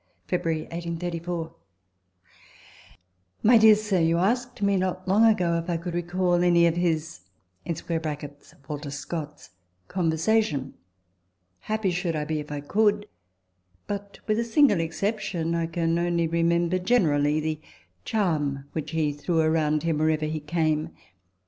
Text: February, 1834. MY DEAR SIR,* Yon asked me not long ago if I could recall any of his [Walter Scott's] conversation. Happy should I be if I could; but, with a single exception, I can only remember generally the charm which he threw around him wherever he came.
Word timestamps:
February, 0.27 0.61
1834. 0.63 1.53
MY 3.43 3.57
DEAR 3.59 3.75
SIR,* 3.75 3.99
Yon 4.01 4.31
asked 4.31 4.59
me 4.63 4.75
not 4.75 5.07
long 5.07 5.23
ago 5.23 5.59
if 5.59 5.69
I 5.69 5.77
could 5.77 5.93
recall 5.93 6.43
any 6.43 6.65
of 6.65 6.75
his 6.75 7.19
[Walter 8.67 8.89
Scott's] 8.89 9.51
conversation. 9.87 10.73
Happy 11.59 11.91
should 11.91 12.15
I 12.15 12.25
be 12.25 12.39
if 12.39 12.51
I 12.51 12.61
could; 12.61 13.05
but, 13.85 14.19
with 14.25 14.39
a 14.39 14.43
single 14.43 14.79
exception, 14.79 15.53
I 15.53 15.67
can 15.67 15.99
only 15.99 16.25
remember 16.27 16.79
generally 16.79 17.39
the 17.39 17.59
charm 18.03 18.65
which 18.73 18.89
he 18.89 19.13
threw 19.13 19.39
around 19.41 19.83
him 19.83 19.99
wherever 19.99 20.25
he 20.25 20.39
came. 20.39 20.95